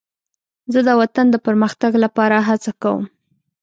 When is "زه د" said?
0.73-0.89